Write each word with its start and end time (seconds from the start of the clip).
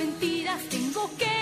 Mentiras 0.00 0.62
tengo 0.70 1.10
que 1.18 1.39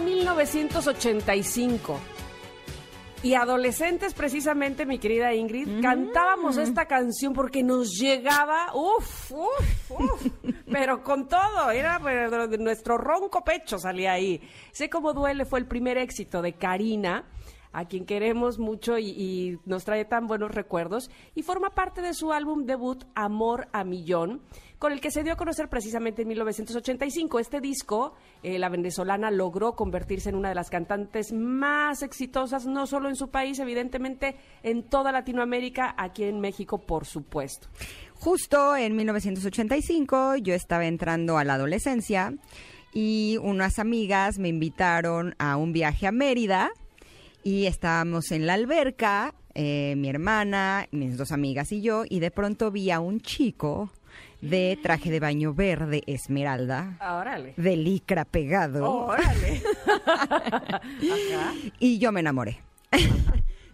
era 0.00 0.04
1985. 0.04 2.00
Y 3.22 3.34
adolescentes, 3.34 4.14
precisamente, 4.14 4.86
mi 4.86 4.98
querida 4.98 5.34
Ingrid, 5.34 5.82
cantábamos 5.82 6.56
esta 6.56 6.86
canción 6.86 7.34
porque 7.34 7.62
nos 7.62 7.90
llegaba, 7.98 8.72
uff, 8.74 9.30
uff, 9.32 9.90
uff, 9.90 10.26
pero 10.72 11.02
con 11.02 11.28
todo, 11.28 11.70
era 11.70 12.00
pero 12.02 12.48
de 12.48 12.56
nuestro 12.56 12.96
ronco 12.96 13.44
pecho 13.44 13.78
salía 13.78 14.12
ahí. 14.12 14.40
Sé 14.72 14.88
cómo 14.88 15.12
duele, 15.12 15.44
fue 15.44 15.58
el 15.58 15.66
primer 15.66 15.98
éxito 15.98 16.40
de 16.40 16.54
Karina, 16.54 17.26
a 17.72 17.84
quien 17.84 18.06
queremos 18.06 18.58
mucho 18.58 18.96
y, 18.96 19.10
y 19.10 19.58
nos 19.66 19.84
trae 19.84 20.06
tan 20.06 20.26
buenos 20.26 20.52
recuerdos, 20.52 21.10
y 21.34 21.42
forma 21.42 21.74
parte 21.74 22.00
de 22.00 22.14
su 22.14 22.32
álbum 22.32 22.64
debut 22.64 23.04
Amor 23.14 23.68
a 23.72 23.84
Millón, 23.84 24.40
con 24.80 24.92
el 24.92 25.00
que 25.02 25.10
se 25.10 25.22
dio 25.22 25.34
a 25.34 25.36
conocer 25.36 25.68
precisamente 25.68 26.22
en 26.22 26.28
1985. 26.28 27.38
Este 27.38 27.60
disco, 27.60 28.14
eh, 28.42 28.58
la 28.58 28.70
venezolana 28.70 29.30
logró 29.30 29.74
convertirse 29.74 30.30
en 30.30 30.36
una 30.36 30.48
de 30.48 30.54
las 30.54 30.70
cantantes 30.70 31.34
más 31.34 32.02
exitosas, 32.02 32.64
no 32.64 32.86
solo 32.86 33.10
en 33.10 33.14
su 33.14 33.28
país, 33.28 33.58
evidentemente 33.58 34.36
en 34.62 34.82
toda 34.82 35.12
Latinoamérica, 35.12 35.94
aquí 35.98 36.24
en 36.24 36.40
México, 36.40 36.78
por 36.78 37.04
supuesto. 37.04 37.68
Justo 38.14 38.74
en 38.74 38.96
1985 38.96 40.36
yo 40.36 40.54
estaba 40.54 40.86
entrando 40.86 41.36
a 41.36 41.44
la 41.44 41.54
adolescencia 41.54 42.32
y 42.94 43.36
unas 43.42 43.78
amigas 43.78 44.38
me 44.38 44.48
invitaron 44.48 45.34
a 45.38 45.58
un 45.58 45.74
viaje 45.74 46.06
a 46.06 46.12
Mérida 46.12 46.70
y 47.44 47.66
estábamos 47.66 48.32
en 48.32 48.46
la 48.46 48.54
alberca, 48.54 49.34
eh, 49.54 49.94
mi 49.98 50.08
hermana, 50.08 50.88
mis 50.90 51.18
dos 51.18 51.32
amigas 51.32 51.70
y 51.70 51.82
yo, 51.82 52.04
y 52.08 52.20
de 52.20 52.30
pronto 52.30 52.70
vi 52.70 52.90
a 52.90 53.00
un 53.00 53.20
chico 53.20 53.90
de 54.40 54.78
traje 54.82 55.10
de 55.10 55.20
baño 55.20 55.52
verde 55.54 56.02
esmeralda, 56.06 56.96
Órale. 57.00 57.54
de 57.56 57.76
licra 57.76 58.24
pegado, 58.24 58.90
Órale. 58.90 59.62
Y 61.78 61.98
yo 61.98 62.12
me 62.12 62.20
enamoré. 62.20 62.60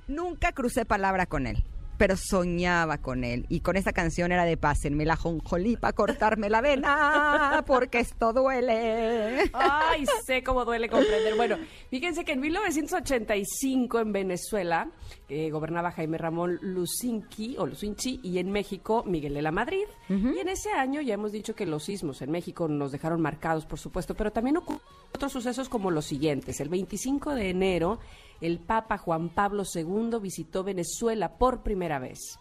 Nunca 0.08 0.52
crucé 0.52 0.84
palabra 0.84 1.26
con 1.26 1.46
él, 1.46 1.64
pero 1.98 2.16
soñaba 2.16 2.98
con 2.98 3.24
él. 3.24 3.46
Y 3.48 3.60
con 3.60 3.76
esta 3.76 3.92
canción 3.92 4.32
era 4.32 4.44
de 4.44 4.56
pásenme 4.56 5.04
la 5.04 5.16
jonjolí 5.16 5.76
para 5.76 5.92
cortarme 5.92 6.50
la 6.50 6.60
vena, 6.60 7.64
porque 7.66 8.00
esto 8.00 8.32
duele. 8.32 9.50
Ay, 9.52 10.06
sé 10.24 10.42
cómo 10.42 10.64
duele 10.64 10.88
comprender. 10.88 11.36
Bueno, 11.36 11.56
fíjense 11.90 12.24
que 12.24 12.32
en 12.32 12.40
1985 12.40 14.00
en 14.00 14.12
Venezuela 14.12 14.88
eh, 15.28 15.50
gobernaba 15.50 15.90
Jaime 15.90 16.18
Ramón 16.18 16.58
Lucinchi 16.62 17.56
o 17.58 17.66
Lucinchi 17.66 18.20
y 18.22 18.38
en 18.38 18.50
México 18.50 19.04
Miguel 19.06 19.34
de 19.34 19.42
la 19.42 19.50
Madrid. 19.50 19.84
Y 20.08 20.38
en 20.38 20.48
ese 20.48 20.70
año 20.70 21.00
ya 21.00 21.14
hemos 21.14 21.32
dicho 21.32 21.54
que 21.54 21.66
los 21.66 21.84
sismos 21.84 22.22
en 22.22 22.30
México 22.30 22.68
nos 22.68 22.92
dejaron 22.92 23.20
marcados, 23.20 23.66
por 23.66 23.78
supuesto, 23.78 24.14
pero 24.14 24.30
también 24.30 24.56
ocurrieron 24.56 24.86
otros 25.14 25.32
sucesos 25.32 25.68
como 25.68 25.90
los 25.90 26.04
siguientes. 26.04 26.60
El 26.60 26.68
25 26.68 27.34
de 27.34 27.50
enero, 27.50 27.98
el 28.40 28.58
Papa 28.58 28.98
Juan 28.98 29.28
Pablo 29.28 29.64
II 29.72 30.18
visitó 30.20 30.64
Venezuela 30.64 31.38
por 31.38 31.62
primera 31.62 31.98
vez. 31.98 32.38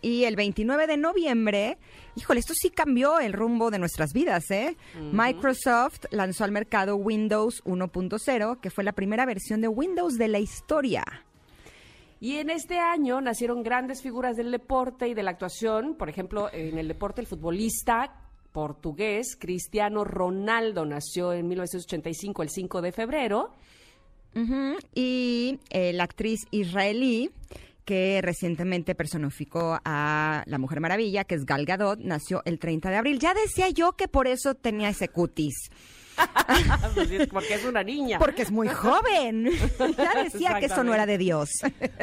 Y 0.00 0.24
el 0.24 0.36
29 0.36 0.86
de 0.86 0.96
noviembre, 0.96 1.78
híjole, 2.14 2.38
esto 2.38 2.54
sí 2.54 2.70
cambió 2.70 3.18
el 3.18 3.32
rumbo 3.32 3.72
de 3.72 3.80
nuestras 3.80 4.12
vidas, 4.12 4.48
¿eh? 4.50 4.76
Microsoft 5.12 6.04
lanzó 6.12 6.44
al 6.44 6.52
mercado 6.52 6.94
Windows 6.94 7.64
1.0, 7.64 8.60
que 8.60 8.70
fue 8.70 8.84
la 8.84 8.92
primera 8.92 9.26
versión 9.26 9.60
de 9.60 9.66
Windows 9.66 10.18
de 10.18 10.28
la 10.28 10.38
historia. 10.38 11.02
Y 12.20 12.36
en 12.36 12.48
este 12.48 12.78
año 12.78 13.20
nacieron 13.20 13.62
grandes 13.64 14.02
figuras 14.02 14.36
del 14.36 14.52
deporte 14.52 15.08
y 15.08 15.14
de 15.14 15.22
la 15.24 15.32
actuación. 15.32 15.96
Por 15.96 16.08
ejemplo, 16.08 16.48
en 16.52 16.78
el 16.78 16.86
deporte, 16.86 17.20
el 17.20 17.26
futbolista 17.26 18.14
portugués 18.52 19.36
Cristiano 19.38 20.04
Ronaldo 20.04 20.86
nació 20.86 21.32
en 21.32 21.48
1985, 21.48 22.42
el 22.44 22.50
5 22.50 22.82
de 22.82 22.92
febrero. 22.92 23.52
Y 24.94 25.58
eh, 25.70 25.92
la 25.92 26.04
actriz 26.04 26.40
israelí 26.50 27.30
que 27.84 28.20
recientemente 28.22 28.94
personificó 28.94 29.78
a 29.84 30.42
la 30.46 30.58
Mujer 30.58 30.80
Maravilla, 30.80 31.24
que 31.24 31.34
es 31.34 31.44
Gal 31.44 31.66
Gadot, 31.66 32.00
nació 32.00 32.42
el 32.46 32.58
30 32.58 32.90
de 32.90 32.96
abril. 32.96 33.18
Ya 33.18 33.34
decía 33.34 33.68
yo 33.68 33.92
que 33.92 34.08
por 34.08 34.26
eso 34.26 34.54
tenía 34.54 34.88
ese 34.88 35.08
cutis, 35.08 35.70
Pues 36.94 37.28
Porque 37.28 37.54
es 37.54 37.64
una 37.64 37.82
niña. 37.82 38.18
porque 38.18 38.42
es 38.42 38.50
muy 38.50 38.68
joven. 38.68 39.50
Ya 39.96 40.22
decía 40.22 40.58
que 40.60 40.66
eso 40.66 40.84
no 40.84 40.94
era 40.94 41.06
de 41.06 41.18
Dios. 41.18 41.50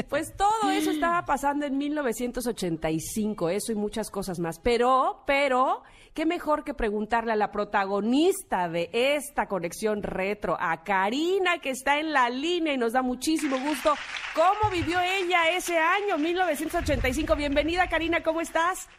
Pues 0.09 0.35
todo 0.35 0.69
eso 0.71 0.91
estaba 0.91 1.25
pasando 1.25 1.65
en 1.65 1.77
1985, 1.77 3.49
eso 3.49 3.71
y 3.71 3.75
muchas 3.75 4.09
cosas 4.09 4.39
más. 4.39 4.59
Pero, 4.59 5.23
pero, 5.25 5.83
qué 6.13 6.25
mejor 6.25 6.63
que 6.63 6.73
preguntarle 6.73 7.31
a 7.31 7.35
la 7.35 7.51
protagonista 7.51 8.67
de 8.67 8.89
esta 8.93 9.47
conexión 9.47 10.03
retro, 10.03 10.57
a 10.59 10.83
Karina, 10.83 11.59
que 11.59 11.69
está 11.69 11.99
en 11.99 12.11
la 12.11 12.29
línea 12.29 12.73
y 12.73 12.77
nos 12.77 12.93
da 12.93 13.01
muchísimo 13.01 13.57
gusto. 13.59 13.93
¿Cómo 14.35 14.69
vivió 14.71 14.99
ella 14.99 15.49
ese 15.49 15.77
año, 15.77 16.17
1985? 16.17 17.35
Bienvenida, 17.35 17.87
Karina, 17.87 18.21
¿cómo 18.21 18.41
estás? 18.41 18.89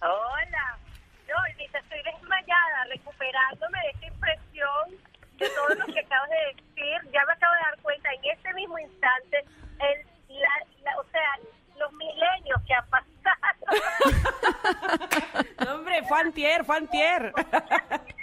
Hola. 0.00 0.78
No, 1.28 1.34
Elisa, 1.54 1.78
estoy 1.78 2.02
desmayada, 2.02 2.84
recuperándome 2.90 3.78
de 3.80 3.90
esta 3.90 4.06
impresión 4.06 4.90
de 5.38 5.48
todo 5.48 5.68
lo 5.68 5.92
que 5.92 6.00
acabas 6.00 6.28
de 6.28 6.36
decir. 6.54 7.10
Ya 7.12 7.24
me 7.26 7.32
acabo 7.32 7.54
de 7.54 7.60
dar 7.60 7.80
cuenta 7.80 8.08
en 8.12 8.36
este 8.36 8.54
mismo 8.54 8.78
instante, 8.78 9.44
el, 9.80 10.06
la, 10.28 10.98
o 10.98 11.04
sea, 11.10 11.38
los 11.78 11.92
milenios 11.92 12.60
que 12.66 12.74
han 12.74 12.86
pasado. 12.88 13.11
No, 15.64 15.74
hombre, 15.74 16.02
fue 16.04 16.20
antier, 16.20 16.64
fue 16.64 16.76
antier. 16.76 17.32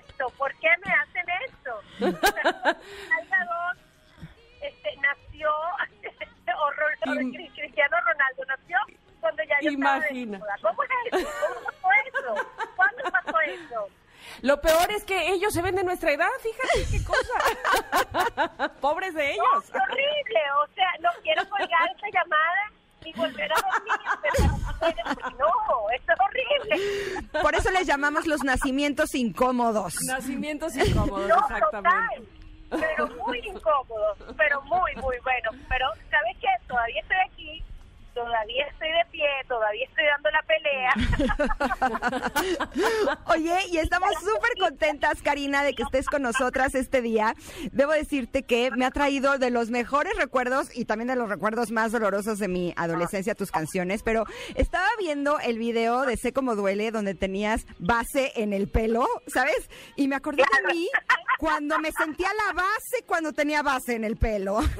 esto? 0.08 0.30
¿Por 0.38 0.54
qué 0.56 0.68
me 0.86 0.92
hacen 0.94 1.26
esto? 1.46 1.82
Gadot, 3.30 3.78
este, 4.62 4.96
nació, 4.98 5.50
Im- 7.06 7.54
Cristiano 7.56 7.98
Ronaldo 8.02 8.46
nació 8.48 8.78
cuando 9.22 9.44
ya 9.44 9.58
yo 9.62 9.70
estaba 9.72 9.98
Imagina. 9.98 10.38
desnuda. 10.38 10.56
¿Cómo 10.62 10.84
es 10.84 10.90
eso? 11.14 11.30
¿Cómo 11.48 11.62
pasó 11.66 11.90
eso? 12.08 12.48
¿Cuándo 12.76 13.04
pasó 13.12 13.40
eso? 13.42 13.88
Lo 14.42 14.62
peor 14.62 14.92
es 14.92 15.04
que 15.06 15.30
ellos 15.32 15.54
se 15.54 15.62
ven 15.62 15.76
de 15.76 15.84
nuestra 15.84 16.12
edad, 16.12 16.30
fíjate 16.42 16.86
qué 16.92 17.04
cosa. 17.04 18.70
Pobres 18.82 19.14
de 19.14 19.36
No, 19.38 19.44
ellos. 19.44 19.72
horrible. 19.74 20.42
O 20.64 20.68
sea, 20.76 20.88
no 21.02 21.10
quiero 21.24 21.50
colgar 21.50 21.90
esta 21.96 22.08
llamada 22.12 22.72
y 23.06 23.14
volver 23.14 23.52
a 23.52 23.56
dormir. 23.56 23.94
Pero, 24.80 25.04
no, 25.38 25.90
esto 25.96 26.14
es 26.70 27.42
Por 27.42 27.56
eso 27.56 27.72
les 27.72 27.88
llamamos 27.88 28.26
los 28.28 28.44
nacimientos 28.44 29.14
incómodos. 29.16 29.96
Nacimientos 30.06 30.76
incómodos, 30.76 31.28
No, 31.28 31.36
exactamente. 31.36 31.90
total, 32.70 32.82
pero 32.82 33.08
muy 33.26 33.40
incómodo, 33.40 34.16
pero 34.38 34.62
muy, 34.64 34.94
muy 34.96 35.18
bueno. 35.24 35.52
Pero, 35.70 35.86
¿sabes 36.10 36.38
qué? 36.40 36.48
Todavía 36.68 37.02
estoy 37.02 37.18
aquí, 37.32 37.64
todavía 38.14 38.66
estoy 38.68 38.90
de 38.90 39.06
pie, 39.12 39.28
todavía 39.48 39.86
estoy 39.86 40.06
dando 40.06 40.30
la 40.32 40.44
pelea. 40.44 40.94
Oye, 43.28 43.58
y 43.72 43.78
estamos 43.78 44.12
súper 44.20 44.52
contentas, 44.60 45.22
Karina, 45.22 45.64
de 45.64 45.74
que 45.74 45.84
estés 45.84 46.08
con 46.08 46.22
nosotras 46.22 46.76
este 46.76 47.02
día. 47.02 47.36
Debo 47.72 47.92
decirte 47.94 48.44
que 48.44 48.72
me 48.72 48.86
ha 48.86 48.92
traído 48.92 49.38
de 49.38 49.50
los 49.50 49.70
mejores 49.70 50.14
recuerdos 50.18 50.76
y 50.76 50.86
también 50.86 51.08
de 51.08 51.16
los 51.16 51.30
recuerdos 51.30 51.72
más 51.72 51.92
dolorosos 51.92 52.40
de 52.40 52.48
mi 52.48 52.74
adolescencia 52.76 53.36
tus 53.36 53.52
canciones, 53.52 54.04
pero 54.04 54.26
estaba 54.56 54.88
viendo 55.00 55.40
el 55.40 55.58
video 55.58 56.06
de 56.06 56.18
Sé 56.18 56.34
Como 56.34 56.56
Duele, 56.56 56.92
donde 56.92 57.16
tenías 57.16 57.66
base 57.80 58.32
en 58.36 58.54
el 58.54 58.70
pelo, 58.70 59.08
¿sabes? 59.28 59.70
Y 59.96 60.08
me 60.08 60.16
acordé 60.16 60.44
de 60.44 60.74
mí 60.74 60.90
cuando 61.40 61.80
me 61.80 61.90
sentía 61.94 62.28
la 62.48 62.52
base 62.54 63.04
cuando 63.08 63.32
tenía 63.32 63.64
base 63.64 63.96
en 63.96 64.04
el 64.04 64.18
pelo. 64.18 64.58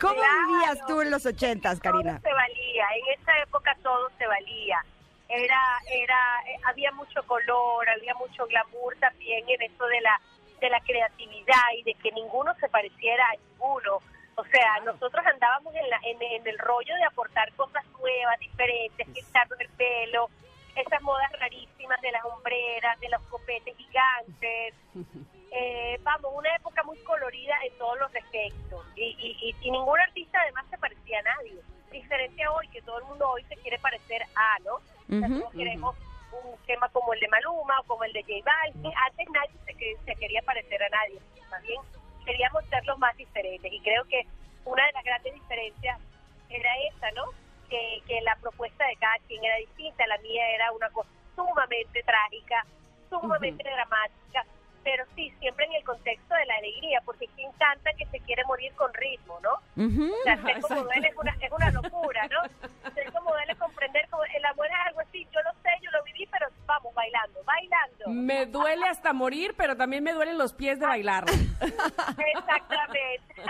¿Cómo 0.00 0.14
Claro. 0.14 0.46
vivías 0.48 0.86
tú 0.86 1.00
en 1.00 1.10
los 1.10 1.24
ochentas, 1.26 1.80
Karina? 1.80 2.20
Todo 2.20 2.30
se 2.30 2.34
valía, 2.34 2.84
en 2.96 3.20
esa 3.20 3.38
época 3.38 3.74
todo 3.82 4.10
se 4.18 4.26
valía. 4.26 4.84
Era, 5.28 5.60
era, 5.90 6.42
eh, 6.48 6.58
había 6.68 6.92
mucho 6.92 7.22
color, 7.26 7.88
había 7.88 8.14
mucho 8.16 8.46
glamour 8.46 8.94
también 9.00 9.44
en 9.48 9.62
eso 9.62 9.86
de 9.86 10.00
la, 10.02 10.20
de 10.60 10.68
la 10.68 10.80
creatividad 10.80 11.62
y 11.78 11.82
de 11.84 11.94
que 11.94 12.12
ninguno 12.12 12.54
se 12.60 12.68
pareciera 12.68 13.24
a 13.24 13.36
ninguno. 13.36 14.00
O 14.34 14.44
sea, 14.44 14.80
nosotros 14.84 15.24
andábamos 15.26 15.74
en, 15.74 15.88
la, 15.88 15.98
en, 16.04 16.20
en 16.22 16.46
el 16.46 16.58
rollo 16.58 16.94
de 16.96 17.04
aportar 17.04 17.50
cosas 17.54 17.82
nuevas, 17.98 18.38
diferentes, 18.40 19.08
pintarnos 19.08 19.58
el 19.60 19.68
pelo, 19.70 20.28
esas 20.76 21.02
modas 21.02 21.30
rarísimas 21.38 22.00
de 22.00 22.12
las 22.12 22.24
hombreras, 22.24 22.98
de 23.00 23.08
los 23.08 23.22
copetes 23.22 23.76
gigantes. 23.76 24.74
Eh, 25.54 26.00
vamos, 26.02 26.32
una 26.34 26.48
época 26.56 26.82
muy 26.82 26.96
colorida 27.00 27.54
en 27.62 27.76
todos 27.76 27.98
los 27.98 28.10
respectos. 28.10 28.86
Y, 28.96 29.04
y, 29.04 29.36
y, 29.50 29.56
y 29.60 29.70
ningún 29.70 30.00
artista 30.00 30.40
además 30.40 30.64
se 30.70 30.78
parecía 30.78 31.18
a 31.18 31.22
nadie. 31.22 31.60
Diferente 31.90 32.42
a 32.42 32.52
hoy, 32.52 32.66
que 32.68 32.80
todo 32.80 32.98
el 33.00 33.04
mundo 33.04 33.28
hoy 33.28 33.44
se 33.44 33.56
quiere 33.56 33.78
parecer 33.78 34.22
a, 34.34 34.56
¿no? 34.64 34.76
Ujú, 35.14 35.40
todos 35.40 35.52
queremos 35.52 35.94
un 36.32 36.56
tema 36.64 36.88
como 36.88 37.12
el 37.12 37.20
de 37.20 37.28
Maluma 37.28 37.80
o 37.80 37.84
como 37.84 38.02
el 38.04 38.14
de 38.14 38.22
J 38.22 38.32
Balvin. 38.42 38.92
Antes 38.96 39.28
nadie 39.30 39.50
se, 39.66 40.04
se 40.06 40.16
quería 40.16 40.40
parecer 40.40 40.82
a 40.82 40.88
nadie. 40.88 41.20
Más 41.50 41.62
bien, 41.64 41.82
queríamos 42.24 42.64
ser 42.70 42.86
los 42.86 42.98
más 42.98 43.14
diferentes. 43.18 43.70
Y 43.70 43.80
creo 43.80 44.04
que 44.04 44.22
una 44.64 44.86
de 44.86 44.92
las 44.92 45.04
grandes 45.04 45.34
diferencias 45.34 46.00
era 46.48 46.70
esa, 46.88 47.10
¿no? 47.10 47.24
Que, 47.68 48.00
que 48.06 48.22
la 48.22 48.36
propuesta 48.36 48.86
de 48.86 48.96
cada 48.96 49.18
quien 49.28 49.44
era 49.44 49.56
distinta. 49.56 49.71
La 50.12 50.18
mía 50.18 50.46
era 50.54 50.70
una 50.72 50.90
cosa 50.90 51.08
sumamente 51.34 52.02
trágica, 52.02 52.66
sumamente 53.08 53.64
dramática, 53.64 54.44
pero 54.84 55.04
sí, 55.14 55.32
siempre 55.40 55.64
en 55.64 55.72
el 55.72 55.84
contexto 55.84 56.34
de 56.34 56.44
la 56.44 56.56
alegría, 56.56 57.00
porque 57.06 57.28
quien 57.28 57.50
canta 57.52 57.92
que 57.94 58.04
se 58.06 58.20
quiere 58.20 58.44
morir 58.44 58.74
con 58.74 58.92
ritmo, 58.92 59.38
¿no? 59.40 59.54
Ujú. 59.82 60.12
O 60.12 60.22
sea, 60.24 60.36
ser 60.42 60.60
como 60.60 60.82
duele 60.82 61.08
es 61.08 61.16
una, 61.16 61.34
es 61.40 61.50
una 61.50 61.70
locura, 61.70 62.28
¿no? 62.28 62.90
Ser 62.92 63.10
como 63.10 63.30
duele 63.30 63.52
es 63.52 63.58
comprender 63.58 64.06
como 64.10 64.22
el 64.24 64.44
amor 64.44 64.66
es 64.66 64.86
algo 64.86 65.00
así, 65.00 65.26
yo 65.32 65.40
lo 65.40 65.50
sé, 65.62 65.70
yo 65.80 65.90
lo 65.92 66.02
viví, 66.04 66.26
pero 66.26 66.46
vamos, 66.66 66.92
bailando, 66.94 67.42
bailando. 67.44 68.08
Me 68.08 68.44
duele 68.44 68.86
hasta 68.86 69.14
morir, 69.14 69.54
pero 69.56 69.78
también 69.78 70.04
me 70.04 70.12
duelen 70.12 70.36
los 70.36 70.52
pies 70.52 70.78
de 70.78 70.86
bailar. 70.86 71.24
Exactamente. 71.60 73.42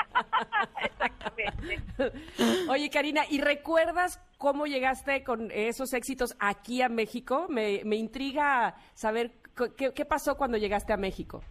Exactamente. 0.81 1.09
Oye, 2.71 2.91
Karina, 2.91 3.23
¿y 3.29 3.41
recuerdas 3.41 4.21
cómo 4.39 4.67
llegaste 4.67 5.25
con 5.25 5.51
esos 5.51 5.93
éxitos 5.93 6.37
aquí 6.41 6.83
a 6.83 6.89
México? 6.89 7.47
Me, 7.49 7.83
me 7.85 7.97
intriga 7.97 8.75
saber 8.95 9.33
qué, 9.77 9.93
qué 9.93 10.05
pasó 10.05 10.37
cuando 10.37 10.59
llegaste 10.59 10.93
a 10.93 10.97
México. 10.97 11.43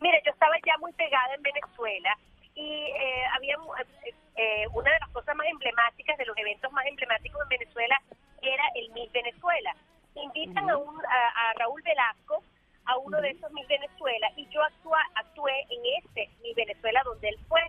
Mire, 0.00 0.20
yo 0.24 0.32
estaba 0.32 0.54
ya 0.64 0.76
muy 0.78 0.92
pegada 0.92 1.34
en 1.34 1.42
Venezuela 1.42 2.16
y 2.54 2.72
eh, 2.72 3.24
había 3.34 3.54
eh, 3.54 4.14
eh, 4.36 4.66
una 4.72 4.90
de 4.92 4.98
las 5.00 5.10
cosas 5.10 5.36
más 5.36 5.46
emblemáticas, 5.46 6.16
de 6.16 6.24
los 6.24 6.36
eventos 6.36 6.72
más 6.72 6.86
emblemáticos 6.86 7.40
en 7.42 7.48
Venezuela, 7.48 8.00
era 8.42 8.64
el 8.74 8.90
Miss 8.90 9.12
Venezuela. 9.12 9.74
Invitan 10.14 10.68
a, 10.68 10.76
un, 10.76 10.96
a, 11.06 11.50
a 11.50 11.52
Raúl 11.54 11.82
Velasco 11.82 12.42
a 12.86 12.96
uno 12.98 13.20
de 13.20 13.30
esos 13.30 13.52
Miss 13.52 13.68
Venezuela 13.68 14.30
y 14.36 14.48
yo 14.48 14.62
actúa, 14.62 15.00
actué 15.14 15.52
en 15.70 16.04
ese 16.04 16.30
Miss 16.42 16.56
Venezuela 16.56 17.02
donde 17.04 17.28
él 17.28 17.38
fue 17.48 17.60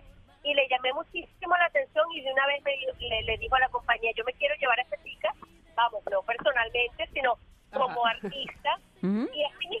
y 0.44 0.54
le 0.54 0.68
llamé 0.68 0.92
muchísimo 0.92 1.56
la 1.56 1.66
atención 1.66 2.04
y 2.12 2.22
de 2.22 2.32
una 2.32 2.46
vez 2.46 2.62
me, 2.64 2.76
le, 2.98 3.22
le 3.22 3.38
dijo 3.38 3.54
a 3.54 3.60
la 3.60 3.68
compañía, 3.68 4.10
yo 4.16 4.24
me 4.24 4.32
quiero 4.34 4.54
llevar 4.56 4.78
a 4.78 4.82
esta 4.82 5.02
chica, 5.02 5.32
vamos, 5.74 6.02
no 6.10 6.22
personalmente, 6.22 7.08
sino 7.12 7.38
como 7.72 8.06
Ajá. 8.06 8.16
artista. 8.22 8.78
Ujú. 9.02 9.28
Y 9.32 9.44
así 9.44 9.80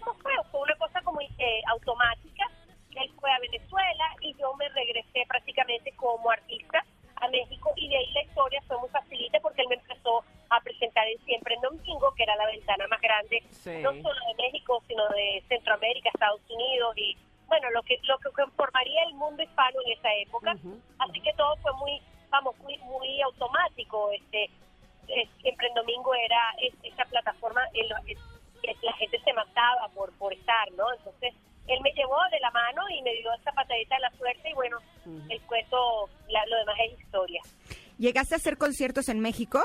conciertos 38.82 39.08
en 39.10 39.20
México? 39.20 39.62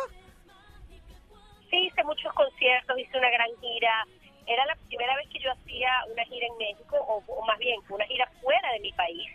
Sí, 1.72 1.78
hice 1.88 2.04
muchos 2.04 2.32
conciertos, 2.34 3.00
hice 3.00 3.18
una 3.18 3.32
gran 3.32 3.50
gira. 3.60 4.06
Era 4.46 4.64
la 4.68 4.76
primera 4.88 5.16
vez 5.16 5.28
que 5.30 5.40
yo 5.40 5.52
hacía 5.52 5.90
una 6.14 6.24
gira 6.26 6.46
en 6.46 6.58
México, 6.58 6.96
o, 7.00 7.24
o 7.26 7.46
más 7.48 7.58
bien, 7.58 7.80
una 7.90 8.06
gira 8.06 8.30
fuera 8.44 8.72
de 8.74 8.80
mi 8.80 8.94
país. 8.94 9.28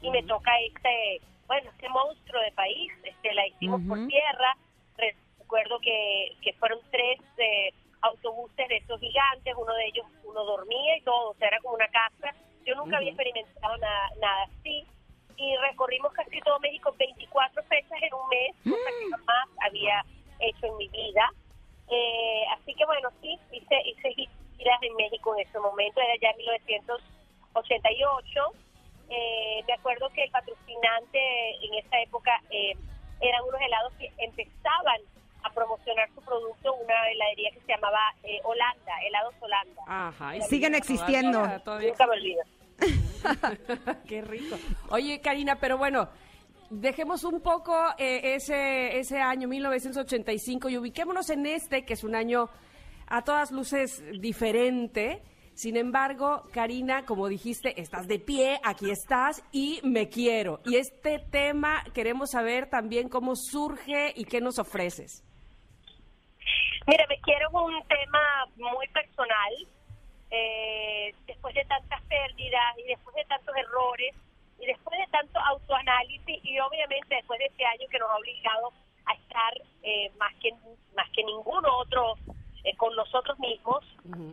Y 0.00 0.08
me 0.10 0.22
toca 0.22 0.50
este, 0.60 1.20
bueno, 1.46 1.68
este 1.70 1.86
monstruo 1.90 2.40
de 2.40 2.52
país. 2.52 2.90
Este, 3.04 3.34
la 3.34 3.46
hicimos 3.46 3.82
por 3.86 3.98
Ujú. 3.98 4.08
tierra. 4.08 4.56
Recuerdo 5.38 5.80
que, 5.80 6.32
que 6.40 6.54
fueron 6.54 6.80
tres 6.90 7.20
eh, 7.36 7.74
autobuses 8.00 8.68
de 8.68 8.76
esos 8.78 8.98
gigantes. 8.98 9.54
Uno 9.54 9.74
de 9.74 9.86
ellos, 9.86 10.06
uno 10.24 10.44
dormía 10.44 10.96
y 10.96 11.02
todo, 11.02 11.32
o 11.32 11.34
sea, 11.34 11.48
era 11.48 11.60
como 11.60 11.74
una 11.74 11.88
casa. 11.88 12.34
Yo 12.64 12.74
nunca 12.74 12.96
había 12.96 13.10
experimentado 13.10 13.76
nada, 13.76 14.10
nada 14.18 14.44
así. 14.44 14.86
Y 15.38 15.54
recorrimos 15.68 16.12
casi 16.12 16.40
todo 16.40 16.58
México, 16.60 16.94
24 16.98 17.62
fechas 17.64 18.02
en 18.02 18.14
un 18.14 18.26
mes, 18.28 18.54
cosa 18.64 18.90
que 18.98 19.10
jamás 19.10 19.48
había 19.66 20.02
hecho 20.40 20.66
en 20.66 20.76
mi 20.78 20.88
vida. 20.88 21.28
Eh, 21.88 22.42
así 22.58 22.74
que 22.74 22.84
bueno, 22.86 23.10
sí, 23.20 23.38
hice, 23.52 23.76
hice 23.84 24.12
giras 24.56 24.82
en 24.82 24.94
México 24.96 25.36
en 25.36 25.46
ese 25.46 25.58
momento, 25.60 26.00
era 26.00 26.14
ya 26.20 26.30
en 26.30 26.36
1988. 26.38 28.40
Eh, 29.08 29.62
me 29.68 29.72
acuerdo 29.74 30.08
que 30.10 30.24
el 30.24 30.30
patrocinante 30.30 31.18
en 31.64 31.74
esa 31.74 32.00
época 32.00 32.40
eh, 32.50 32.72
eran 33.20 33.42
unos 33.44 33.60
helados 33.60 33.92
que 33.98 34.10
empezaban 34.18 35.00
a 35.44 35.50
promocionar 35.50 36.08
su 36.14 36.20
producto, 36.22 36.74
una 36.74 37.08
heladería 37.10 37.50
que 37.52 37.60
se 37.60 37.66
llamaba 37.68 38.00
eh, 38.24 38.40
Holanda, 38.42 38.92
helados 39.06 39.34
Holanda. 39.40 39.82
Ajá. 39.86 40.34
y 40.36 40.40
Siguen 40.42 40.72
todavía- 40.72 40.78
existiendo. 40.78 41.60
todavía 41.62 41.90
Nunca 41.90 42.06
me 42.06 42.12
olvido. 42.14 42.42
Qué 44.08 44.22
rico. 44.22 44.56
Oye, 44.90 45.20
Karina, 45.20 45.56
pero 45.60 45.78
bueno, 45.78 46.08
dejemos 46.70 47.24
un 47.24 47.40
poco 47.40 47.74
eh, 47.98 48.34
ese, 48.34 48.98
ese 48.98 49.20
año 49.20 49.48
1985 49.48 50.68
y 50.68 50.78
ubiquémonos 50.78 51.30
en 51.30 51.46
este, 51.46 51.84
que 51.84 51.94
es 51.94 52.04
un 52.04 52.14
año 52.14 52.48
a 53.06 53.22
todas 53.22 53.50
luces 53.50 54.02
diferente. 54.20 55.22
Sin 55.54 55.76
embargo, 55.76 56.42
Karina, 56.52 57.06
como 57.06 57.28
dijiste, 57.28 57.80
estás 57.80 58.06
de 58.08 58.18
pie, 58.18 58.60
aquí 58.62 58.90
estás 58.90 59.42
y 59.52 59.80
me 59.84 60.08
quiero. 60.10 60.60
Y 60.66 60.76
este 60.76 61.18
tema 61.18 61.82
queremos 61.94 62.32
saber 62.32 62.68
también 62.68 63.08
cómo 63.08 63.34
surge 63.36 64.12
y 64.14 64.26
qué 64.26 64.42
nos 64.42 64.58
ofreces. 64.58 65.24
Mira, 66.86 67.04
me 67.08 67.18
quiero 67.20 67.48
un 67.52 67.82
tema 67.88 68.46
muy 68.56 68.86
personal. 68.88 69.52
Eh, 70.30 71.14
después 71.46 71.54
de 71.54 71.64
tantas 71.68 72.02
pérdidas 72.02 72.78
y 72.78 72.82
después 72.88 73.14
de 73.14 73.24
tantos 73.26 73.56
errores 73.56 74.14
y 74.58 74.66
después 74.66 74.98
de 74.98 75.06
tanto 75.12 75.38
autoanálisis 75.38 76.44
y 76.44 76.58
obviamente 76.58 77.14
después 77.14 77.38
de 77.38 77.46
este 77.46 77.64
año 77.64 77.86
que 77.88 77.98
nos 77.98 78.10
ha 78.10 78.16
obligado 78.16 78.72
a 79.04 79.12
estar 79.14 79.54
eh, 79.82 80.10
más 80.18 80.34
que 80.42 80.52
más 80.96 81.08
que 81.10 81.22
ningún 81.22 81.64
otro 81.64 82.14
eh, 82.64 82.74
con 82.76 82.94
nosotros 82.96 83.38
mismos, 83.38 83.84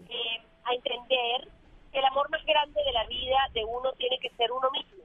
eh, 0.10 0.42
a 0.64 0.74
entender 0.74 1.48
que 1.92 2.00
el 2.00 2.06
amor 2.06 2.30
más 2.32 2.44
grande 2.46 2.82
de 2.84 2.92
la 2.94 3.06
vida 3.06 3.38
de 3.54 3.64
uno 3.64 3.92
tiene 3.94 4.18
que 4.18 4.32
ser 4.32 4.52
uno 4.52 4.72
mismo, 4.72 5.04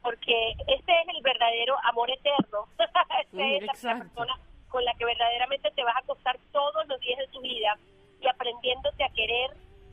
porque 0.00 0.52
ese 0.68 0.92
es 0.92 1.08
el 1.16 1.22
verdadero 1.22 1.76
amor 1.84 2.10
eterno. 2.10 2.66
Mm, 3.32 3.40
es 3.40 3.62
la 3.82 3.96
persona 3.96 4.38
con 4.68 4.84
la 4.84 4.92
que 4.92 5.06
verdaderamente 5.06 5.70
te 5.70 5.82
vas 5.82 5.96
a 5.96 6.00
acostar 6.00 6.38
todos 6.52 6.86
los 6.86 7.00
días 7.00 7.18
de 7.18 7.26
tu 7.28 7.40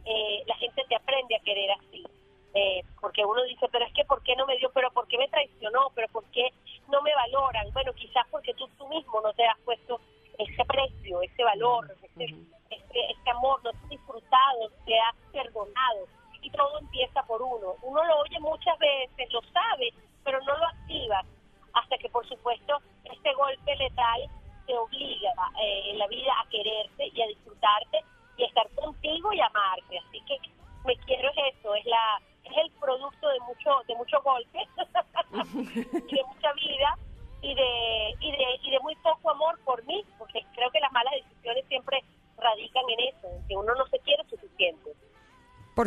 eh, 0.06 0.44
la 0.46 0.56
gente 0.56 0.84
te 0.88 0.96
aprende 0.96 1.36
a 1.36 1.40
querer 1.40 1.72
así. 1.72 2.06
Eh, 2.54 2.84
porque 3.00 3.24
uno 3.24 3.44
dice, 3.44 3.68
pero 3.72 3.86
es 3.86 3.94
que 3.94 4.06
¿por 4.06 4.24
qué 4.24 4.36
no 4.36 4.46
me 4.46 4.58
dio? 4.58 4.72
¿Pero 4.72 4.92
por 4.92 5.08
qué 5.08 5.18
me 5.18 5.28
traicionó? 5.28 5.92
¿Pero 5.94 6.08
por 6.10 6.24
qué 6.32 6.50
no 6.88 7.02
me 7.02 7.14
valoran? 7.14 7.72
Bueno, 7.74 7.94
quizás 7.94 8.26
porque 8.32 8.54
tú, 8.56 8.68
tú 8.78 8.88
mismo 8.88 9.22
no 9.22 9.32
te 9.34 9.46
has 9.46 9.60
puesto 9.60 10.00
ese 10.38 10.66
precio, 10.66 11.22
ese 11.22 11.44
valor, 11.44 11.96
ese, 12.02 12.26
ese, 12.26 13.12
ese 13.12 13.30
amor, 13.30 13.64
no 13.64 13.72
te 13.72 13.78
has 13.78 13.90
disfrutado, 13.90 14.70
te 14.86 15.00
has 15.00 15.16
perdonado. 15.32 16.08
Y 16.42 16.50
todo 16.52 16.80
empieza 16.80 17.22
por 17.24 17.42
uno. 17.42 17.76
Uno 17.84 18.04
lo 18.06 18.19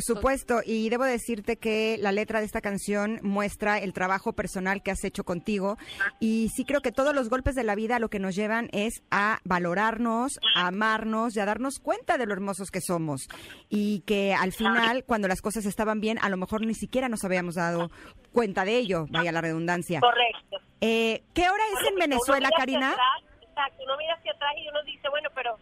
Por 0.03 0.17
supuesto, 0.17 0.61
y 0.67 0.89
debo 0.89 1.05
decirte 1.05 1.57
que 1.57 1.97
la 2.01 2.11
letra 2.11 2.41
de 2.41 2.47
esta 2.47 2.61
canción 2.61 3.21
muestra 3.23 3.79
el 3.79 3.93
trabajo 3.93 4.33
personal 4.33 4.83
que 4.83 4.91
has 4.91 5.05
hecho 5.05 5.23
contigo 5.23 5.77
y 6.19 6.49
sí 6.55 6.65
creo 6.65 6.81
que 6.81 6.91
todos 6.91 7.15
los 7.15 7.29
golpes 7.29 7.55
de 7.55 7.63
la 7.63 7.77
vida 7.77 8.01
lo 8.01 8.09
que 8.09 8.19
nos 8.19 8.35
llevan 8.35 8.69
es 8.73 9.03
a 9.13 9.39
valorarnos, 9.45 10.41
a 10.57 10.67
amarnos 10.67 11.37
y 11.37 11.41
a 11.41 11.45
darnos 11.45 11.79
cuenta 11.79 12.19
de 12.19 12.27
lo 12.27 12.33
hermosos 12.33 12.73
que 12.73 12.81
somos 12.81 13.29
y 13.69 14.01
que 14.01 14.35
al 14.35 14.53
final 14.53 15.05
cuando 15.05 15.29
las 15.29 15.41
cosas 15.41 15.67
estaban 15.67 16.01
bien 16.01 16.19
a 16.21 16.29
lo 16.29 16.37
mejor 16.37 16.67
ni 16.67 16.75
siquiera 16.75 17.09
nos 17.09 17.25
habíamos 17.25 17.55
dado 17.55 17.91
cuenta 18.33 18.65
de 18.65 18.79
ello, 18.79 19.07
vaya 19.11 19.31
la 19.31 19.41
redundancia. 19.41 20.01
Correcto. 20.01 20.59
Eh, 20.81 21.23
¿Qué 21.33 21.49
hora 21.49 21.63
es 21.75 21.87
en 21.87 21.95
Uno 21.95 22.01
Venezuela, 22.01 22.51
Karina? 22.57 22.91
atrás, 22.91 23.23
exacto, 23.41 23.85
uno 23.85 23.97
mira 23.99 24.15
hacia 24.15 24.33
atrás 24.33 24.53
y 24.57 24.69
uno 24.69 24.83
dice, 24.83 25.09
bueno, 25.11 25.29
pero 25.35 25.57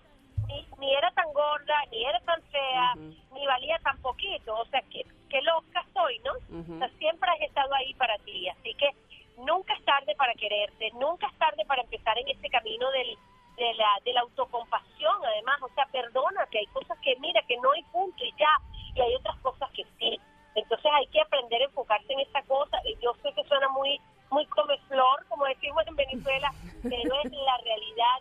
ni, 0.81 0.95
era 0.95 1.11
tan 1.13 1.33
gorda, 1.33 1.75
ni 1.91 2.05
era 2.05 2.19
tan 2.21 2.43
fea, 2.45 2.95
ni 3.33 3.47
valía 3.47 3.79
tan 3.79 3.97
poquito. 3.99 4.57
O 4.57 4.65
sea, 4.67 4.83
que, 4.91 5.05
que 5.29 5.43
loca 5.43 5.85
soy, 5.93 6.19
¿no? 6.21 6.33
O 6.33 6.79
sea, 6.79 6.89
siempre 6.99 7.31
has 7.31 7.41
estado 7.41 7.75
ahí 7.75 7.95
para 7.95 8.19
ti. 8.19 8.49
Así 8.49 8.75
que 8.75 8.91
nunca 9.39 9.75
es 9.75 9.85
tarde 9.85 10.15
para 10.17 10.35
quererte, 10.35 10.91
nunca 10.93 11.27
es 11.29 11.39
tarde 11.39 11.65
para 11.67 11.83
empezar 11.83 12.19
en 12.19 12.29
este 12.29 12.49
camino 12.49 12.91
del, 12.91 13.17
de, 13.57 13.75
la, 13.75 13.89
de 14.05 14.13
la 14.13 14.21
autocompasión, 14.23 15.17
además. 15.25 15.63
O 15.63 15.69
sea, 15.75 15.87
perdona 15.87 16.47
que 16.51 16.59
hay 16.59 16.67
cosas 16.67 16.99
que, 17.01 17.17
mira, 17.21 17.43
que 17.43 17.57
no 17.59 17.73
hay 17.73 17.83
punto 17.85 18.25
y 18.25 18.33
ya. 18.39 18.59
Y 18.95 19.01
hay 19.01 19.15
otras 19.15 19.37
cosas 19.39 19.71
que 19.71 19.85
sí. 19.99 20.19
Entonces 20.55 20.91
hay 20.93 21.07
que 21.09 21.21
aprender 21.21 21.63
a 21.63 21.67
enfocarse 21.67 22.13
en 22.13 22.21
esta 22.21 22.43
cosa. 22.43 22.79
Y 22.85 22.97
yo 23.03 23.15
sé 23.23 23.33
que 23.35 23.45
suena 23.45 23.69
muy 23.69 24.01
muy 24.31 24.47
come 24.47 24.79
flor, 24.89 25.27
como 25.29 25.45
decimos 25.45 25.85
en 25.87 25.97
Venezuela, 25.97 26.53
pero 26.83 27.21
es 27.25 27.33
la 27.33 27.57
realidad 27.59 28.19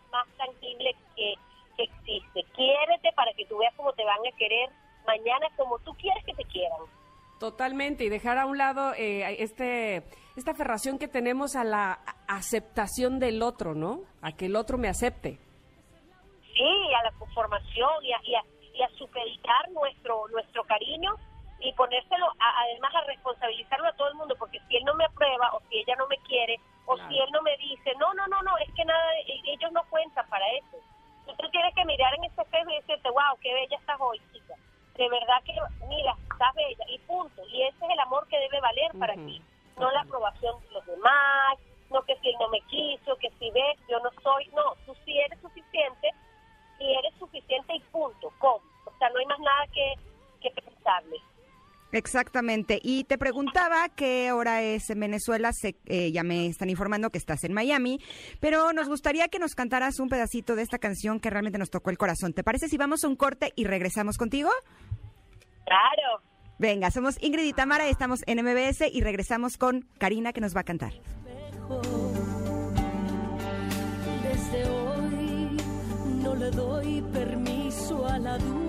Totalmente, 7.59 8.05
y 8.05 8.09
dejar 8.09 8.37
a 8.37 8.45
un 8.45 8.57
lado 8.57 8.93
eh, 8.93 9.35
este 9.43 10.03
esta 10.37 10.51
aferración 10.51 10.97
que 10.97 11.09
tenemos 11.09 11.57
a 11.57 11.65
la 11.65 11.99
aceptación 12.25 13.19
del 13.19 13.41
otro, 13.41 13.75
¿no? 13.75 14.03
A 14.21 14.31
que 14.31 14.45
el 14.45 14.55
otro 14.55 14.77
me 14.77 14.87
acepte. 14.87 15.41
No 39.79 39.91
la 39.91 40.01
aprobación 40.01 40.59
de 40.61 40.71
los 40.71 40.85
demás, 40.85 41.57
no 41.89 42.01
que 42.03 42.15
si 42.17 42.29
él 42.29 42.35
no 42.39 42.49
me 42.49 42.61
quiso, 42.61 43.15
que 43.17 43.29
si 43.39 43.49
ves, 43.51 43.77
yo 43.89 43.99
no 43.99 44.09
soy, 44.21 44.47
no, 44.53 44.75
tú 44.85 44.95
sí 45.05 45.17
eres 45.17 45.39
suficiente 45.41 46.09
y 46.79 46.93
eres 46.93 47.13
suficiente 47.17 47.75
y 47.75 47.79
punto, 47.91 48.31
com. 48.37 48.61
O 48.85 48.97
sea, 48.97 49.09
no 49.09 49.19
hay 49.19 49.25
más 49.25 49.39
nada 49.39 49.65
que, 49.73 49.93
que 50.41 50.61
pensarle. 50.61 51.17
Exactamente. 51.91 52.79
Y 52.83 53.05
te 53.05 53.17
preguntaba 53.17 53.89
qué 53.89 54.31
hora 54.31 54.61
es 54.61 54.89
en 54.89 54.99
Venezuela. 54.99 55.51
Sé, 55.53 55.75
eh, 55.85 56.11
ya 56.11 56.23
me 56.23 56.45
están 56.45 56.69
informando 56.69 57.09
que 57.09 57.17
estás 57.17 57.43
en 57.43 57.53
Miami, 57.53 57.99
pero 58.39 58.73
nos 58.73 58.87
gustaría 58.87 59.27
que 59.27 59.39
nos 59.39 59.55
cantaras 59.55 59.99
un 59.99 60.07
pedacito 60.07 60.55
de 60.55 60.61
esta 60.61 60.77
canción 60.77 61.19
que 61.19 61.29
realmente 61.29 61.57
nos 61.57 61.71
tocó 61.71 61.89
el 61.89 61.97
corazón. 61.97 62.33
¿Te 62.33 62.43
parece 62.43 62.67
si 62.67 62.77
vamos 62.77 63.03
a 63.03 63.07
un 63.07 63.15
corte 63.15 63.53
y 63.55 63.65
regresamos 63.65 64.17
contigo? 64.17 64.51
Claro. 65.65 65.98
Venga, 66.59 66.91
somos 66.91 67.15
Ingrid 67.21 67.45
y 67.45 67.53
Tamara, 67.53 67.87
estamos 67.87 68.21
en 68.27 68.43
MBS 68.43 68.81
y 68.91 68.99
regresamos 68.99 69.57
con 69.57 69.87
Karina 69.97 70.33
que 70.33 70.41
nos 70.41 70.53
va 70.53 70.59
a 70.59 70.63
cantar. 70.65 70.91
Desde 74.23 74.69
hoy 74.69 75.57
no 76.21 76.35
le 76.35 76.51
doy 76.51 77.01
permiso 77.13 78.05
a 78.05 78.19
la 78.19 78.37
duda. 78.37 78.68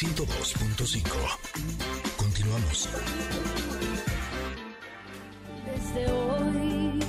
102.5. 0.00 1.10
Continuamos. 2.16 2.88
Desde 5.66 6.10
hoy 6.10 7.00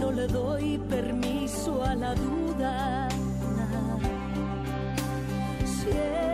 no 0.00 0.10
le 0.10 0.26
doy 0.26 0.78
permiso 0.90 1.84
a 1.84 1.94
la 1.94 2.12
duda. 2.16 3.08
Cierro 5.64 6.33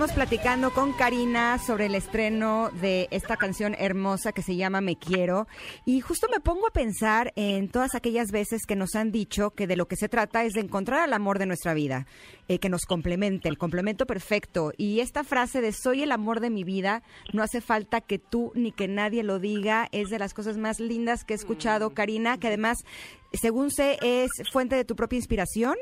Estamos 0.00 0.16
platicando 0.16 0.72
con 0.72 0.94
Karina 0.94 1.58
sobre 1.58 1.84
el 1.84 1.94
estreno 1.94 2.70
de 2.80 3.06
esta 3.10 3.36
canción 3.36 3.76
hermosa 3.78 4.32
que 4.32 4.40
se 4.40 4.56
llama 4.56 4.80
Me 4.80 4.96
Quiero. 4.96 5.46
Y 5.84 6.00
justo 6.00 6.26
me 6.32 6.40
pongo 6.40 6.68
a 6.68 6.72
pensar 6.72 7.34
en 7.36 7.68
todas 7.68 7.94
aquellas 7.94 8.30
veces 8.30 8.62
que 8.66 8.76
nos 8.76 8.94
han 8.94 9.12
dicho 9.12 9.50
que 9.50 9.66
de 9.66 9.76
lo 9.76 9.88
que 9.88 9.96
se 9.96 10.08
trata 10.08 10.42
es 10.44 10.54
de 10.54 10.62
encontrar 10.62 11.00
al 11.00 11.12
amor 11.12 11.38
de 11.38 11.44
nuestra 11.44 11.74
vida, 11.74 12.06
eh, 12.48 12.58
que 12.58 12.70
nos 12.70 12.86
complemente, 12.86 13.50
el 13.50 13.58
complemento 13.58 14.06
perfecto. 14.06 14.72
Y 14.78 15.00
esta 15.00 15.22
frase 15.22 15.60
de 15.60 15.70
soy 15.70 16.02
el 16.02 16.12
amor 16.12 16.40
de 16.40 16.48
mi 16.48 16.64
vida, 16.64 17.02
no 17.34 17.42
hace 17.42 17.60
falta 17.60 18.00
que 18.00 18.18
tú 18.18 18.52
ni 18.54 18.72
que 18.72 18.88
nadie 18.88 19.22
lo 19.22 19.38
diga, 19.38 19.86
es 19.92 20.08
de 20.08 20.18
las 20.18 20.32
cosas 20.32 20.56
más 20.56 20.80
lindas 20.80 21.24
que 21.24 21.34
he 21.34 21.36
escuchado, 21.36 21.90
Karina, 21.90 22.38
que 22.38 22.46
además, 22.46 22.78
según 23.34 23.70
sé, 23.70 23.98
es 24.00 24.30
fuente 24.50 24.76
de 24.76 24.86
tu 24.86 24.96
propia 24.96 25.18
inspiración. 25.18 25.76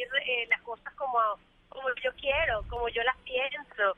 Decir 0.00 0.22
eh, 0.26 0.46
las 0.48 0.60
cosas 0.62 0.92
como, 0.94 1.18
como 1.68 1.88
yo 2.02 2.10
quiero, 2.14 2.62
como 2.68 2.88
yo 2.88 3.02
las 3.02 3.16
pienso. 3.18 3.96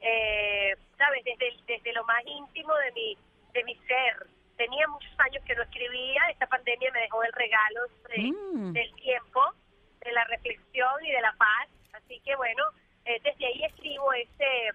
Eh, 0.00 0.74
¿Sabes? 0.98 1.24
Desde, 1.24 1.56
desde 1.66 1.92
lo 1.92 2.04
más 2.04 2.22
íntimo 2.26 2.74
de 2.74 2.92
mi, 2.92 3.18
de 3.52 3.64
mi 3.64 3.74
ser. 3.86 4.26
Tenía 4.56 4.86
muchos 4.88 5.12
años 5.18 5.42
que 5.44 5.54
no 5.54 5.62
escribía. 5.62 6.22
Esta 6.30 6.46
pandemia 6.46 6.90
me 6.92 7.00
dejó 7.00 7.22
el 7.24 7.32
regalo 7.32 7.80
de- 8.08 8.32
Mm. 8.32 8.72
del 8.72 8.94
tiempo, 8.96 9.40
de 10.00 10.12
la 10.12 10.24
reflexión 10.24 11.04
y 11.04 11.10
de 11.10 11.20
la 11.20 11.32
paz. 11.32 11.68
Así 11.92 12.20
que 12.20 12.34
bueno, 12.36 12.62
eh, 13.04 13.20
desde 13.22 13.46
ahí 13.46 13.64
escribo 13.64 14.12
ese 14.12 14.70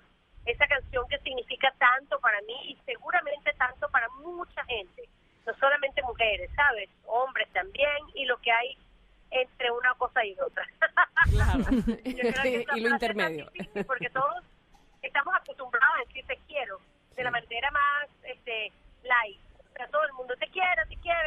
esa 0.46 0.66
canción 0.66 1.08
que 1.08 1.20
significa 1.20 1.72
tanto 1.78 2.20
para 2.20 2.42
mí 2.42 2.56
y 2.72 2.76
seguramente 2.84 3.54
tanto 3.60 3.88
para 3.90 4.10
mucha 4.10 4.66
gente, 4.66 5.08
no 5.46 5.54
solamente 5.60 6.02
mujeres, 6.02 6.50
¿sabes? 6.56 6.90
Hombres 7.06 7.48
también 7.54 7.96
y 8.16 8.26
lo 8.26 8.38
que 8.42 8.52
hay 8.52 8.76
entre 9.30 9.70
una 9.72 9.94
cosa 9.96 10.26
y 10.26 10.34
otra. 10.40 10.66
Claro. 11.32 11.60
Yo 11.60 11.60
creo 11.60 11.60
que 11.60 11.60
esa 11.60 11.61
y 12.76 12.80
lo 12.80 12.90
intermedio. 12.90 13.50
Porque 13.88 14.10
todos 14.10 14.44
estamos 15.02 15.34
acostumbrados 15.36 15.96
a 15.96 16.08
decir 16.08 16.26
te 16.28 16.38
quiero 16.48 16.80
de 17.16 17.24
la 17.24 17.32
manera 17.32 17.72
más 17.72 18.10
este 18.24 18.72
light. 19.04 19.40
O 19.60 19.74
sea, 19.76 19.88
todo 19.88 20.04
el 20.04 20.14
mundo 20.14 20.34
te 20.40 20.48
quiero, 20.48 20.82
te 20.90 20.98
quiero, 20.98 21.20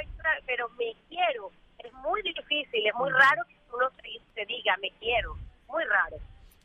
pero 0.46 0.68
me 0.70 0.94
quiero. 1.08 1.50
Es 1.78 1.92
muy 1.94 2.22
difícil, 2.22 2.86
es 2.86 2.94
muy 2.94 3.10
raro 3.10 3.42
que 3.48 3.56
uno 3.74 3.88
se, 3.96 4.20
se 4.34 4.46
diga 4.46 4.76
me 4.80 4.90
quiero. 5.00 5.36
Muy 5.68 5.84
raro. 5.84 6.16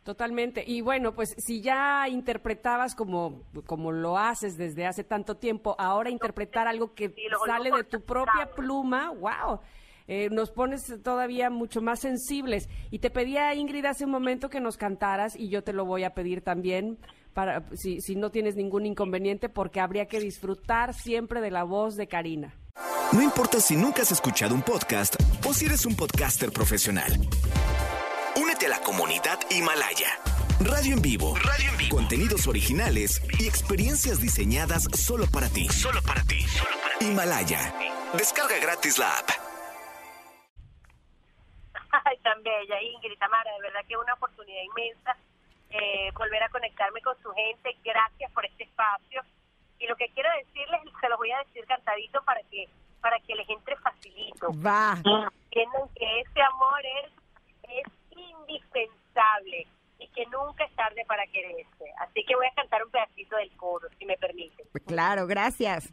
Totalmente. 0.03 0.63
Y 0.65 0.81
bueno, 0.81 1.13
pues 1.13 1.35
si 1.37 1.61
ya 1.61 2.07
interpretabas 2.07 2.95
como, 2.95 3.43
como 3.65 3.91
lo 3.91 4.17
haces 4.17 4.57
desde 4.57 4.87
hace 4.87 5.03
tanto 5.03 5.37
tiempo, 5.37 5.75
ahora 5.77 6.09
interpretar 6.09 6.67
algo 6.67 6.95
que 6.95 7.09
Sí, 7.09 7.27
sale 7.45 7.69
de 7.71 7.83
tu 7.83 8.01
propia 8.01 8.49
pluma, 8.55 9.11
wow. 9.11 9.59
Eh, 10.11 10.29
nos 10.31 10.49
pones 10.49 10.91
todavía 11.03 11.51
mucho 11.51 11.81
más 11.81 11.99
sensibles. 11.99 12.67
Y 12.89 12.97
te 12.97 13.11
pedía, 13.11 13.53
Ingrid, 13.53 13.85
hace 13.85 14.05
un 14.05 14.11
momento 14.11 14.49
que 14.49 14.59
nos 14.59 14.75
cantaras, 14.75 15.35
y 15.35 15.49
yo 15.49 15.63
te 15.63 15.71
lo 15.71 15.85
voy 15.85 16.03
a 16.03 16.15
pedir 16.15 16.41
también, 16.41 16.97
para 17.35 17.63
si, 17.75 18.01
si 18.01 18.15
no 18.15 18.31
tienes 18.31 18.55
ningún 18.55 18.87
inconveniente, 18.87 19.49
porque 19.49 19.79
habría 19.79 20.07
que 20.07 20.19
disfrutar 20.19 20.95
siempre 20.95 21.41
de 21.41 21.51
la 21.51 21.63
voz 21.63 21.95
de 21.95 22.07
Karina. 22.07 22.55
No 23.13 23.21
importa 23.21 23.61
si 23.61 23.75
nunca 23.75 24.01
has 24.01 24.11
escuchado 24.11 24.55
un 24.55 24.63
podcast 24.63 25.15
o 25.47 25.53
si 25.53 25.67
eres 25.67 25.85
un 25.85 25.95
podcaster 25.95 26.51
profesional. 26.51 27.11
Únete 28.35 28.65
a 28.65 28.69
la 28.69 28.81
comunidad 28.81 29.37
Himalaya. 29.51 30.09
Radio 30.59 30.95
en 30.95 31.03
vivo. 31.03 31.35
Radio 31.35 31.69
en 31.71 31.77
vivo. 31.77 31.95
Contenidos 31.95 32.47
originales 32.47 33.21
y 33.39 33.47
experiencias 33.47 34.19
diseñadas 34.19 34.87
solo 34.95 35.27
para 35.27 35.49
ti. 35.49 35.67
Solo 35.69 36.01
para 36.01 36.23
ti. 36.23 36.43
Himalaya. 36.99 37.75
Descarga 38.17 38.57
gratis 38.59 38.97
la 38.97 39.07
app. 39.19 39.48
Tan 42.29 42.43
bella, 42.43 42.79
Ingrid, 42.79 43.17
Tamara, 43.17 43.51
de 43.53 43.61
verdad 43.61 43.79
que 43.87 43.95
es 43.95 43.99
una 43.99 44.13
oportunidad 44.13 44.61
inmensa 44.61 45.17
eh, 45.71 46.11
volver 46.13 46.43
a 46.43 46.49
conectarme 46.49 47.01
con 47.01 47.19
su 47.23 47.31
gente. 47.31 47.75
Gracias 47.83 48.31
por 48.33 48.45
este 48.45 48.65
espacio. 48.65 49.23
Y 49.79 49.87
lo 49.87 49.95
que 49.95 50.09
quiero 50.09 50.29
decirles, 50.37 50.81
se 51.01 51.09
los 51.09 51.17
voy 51.17 51.31
a 51.31 51.39
decir 51.39 51.65
cantadito 51.65 52.21
para 52.23 52.41
que 52.51 52.69
para 53.01 53.17
que 53.21 53.33
les 53.33 53.49
entre 53.49 53.75
facilito. 53.77 54.51
Va. 54.63 54.93
Entiendan 55.45 55.89
que 55.95 56.19
ese 56.19 56.41
amor 56.41 56.81
es, 57.03 57.11
es 57.63 57.87
indispensable 58.15 59.65
y 59.97 60.07
que 60.09 60.25
nunca 60.27 60.65
es 60.65 60.75
tarde 60.75 61.03
para 61.07 61.25
quererse. 61.27 61.85
Así 61.99 62.23
que 62.25 62.35
voy 62.35 62.45
a 62.45 62.53
cantar 62.53 62.83
un 62.83 62.91
pedacito 62.91 63.37
del 63.37 63.49
coro, 63.57 63.87
si 63.97 64.05
me 64.05 64.17
permiten. 64.17 64.67
Claro, 64.85 65.25
gracias. 65.25 65.91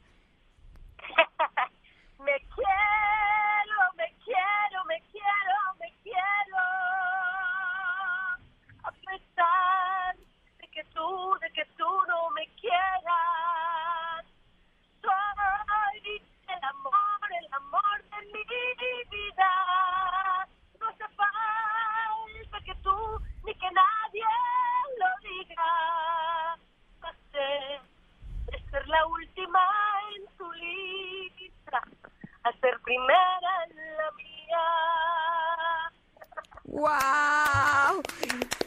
¡Wow! 36.77 38.03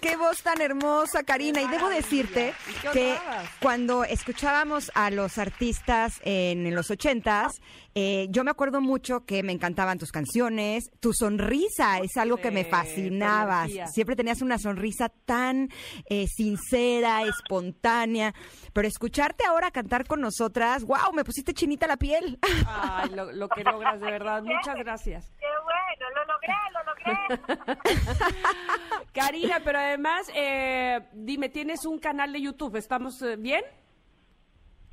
¡Qué 0.02 0.16
voz 0.16 0.42
tan 0.42 0.62
hermosa, 0.62 1.22
Karina! 1.22 1.62
Y 1.62 1.68
debo 1.68 1.90
decirte 1.90 2.56
¿Y 2.68 2.74
qué 2.82 2.90
que 2.92 3.18
cuando 3.62 4.04
escuchábamos 4.04 4.92
a 4.96 5.12
los 5.12 5.38
artistas 5.38 6.20
en 6.24 6.74
los 6.74 6.90
ochentas, 6.90 7.62
eh, 7.94 8.26
yo 8.32 8.44
me 8.44 8.50
acuerdo 8.50 8.82
mucho 8.82 9.26
que 9.26 9.44
me 9.44 9.52
encantaban 9.52 10.00
tus 10.00 10.12
canciones. 10.12 10.90
Tu 11.00 11.14
sonrisa 11.14 12.00
es 12.00 12.18
algo 12.18 12.38
que 12.38 12.50
me 12.50 12.66
fascinaba. 12.66 13.68
Siempre 13.86 14.16
tenías 14.16 14.42
una 14.42 14.58
sonrisa 14.58 15.10
tan 15.10 15.70
eh, 16.10 16.26
sincera, 16.28 17.22
espontánea. 17.24 18.34
Pero 18.74 18.88
escucharte 18.88 19.46
ahora 19.46 19.70
cantar 19.70 20.08
con 20.08 20.20
nosotras, 20.20 20.84
¡wow! 20.84 21.14
Me 21.14 21.24
pusiste 21.24 21.54
chinita 21.54 21.86
la 21.86 21.98
piel. 21.98 22.40
Ay, 22.66 23.10
lo, 23.10 23.32
lo 23.32 23.48
que 23.50 23.64
logras, 23.64 24.00
de 24.02 24.10
verdad. 24.10 24.42
Muchas 24.42 24.78
gracias. 24.78 25.32
Qué 25.40 25.46
bueno, 25.64 26.10
lo 26.16 26.34
logré, 26.34 26.56
lo 26.74 26.84
logré. 26.86 26.99
Karina, 29.14 29.60
pero 29.64 29.80
además, 29.80 30.30
eh, 30.36 31.00
dime, 31.14 31.50
¿tienes 31.50 31.86
un 31.86 32.00
canal 32.00 32.32
de 32.34 32.42
YouTube? 32.42 32.76
¿Estamos 32.76 33.22
eh, 33.22 33.36
bien? 33.36 33.64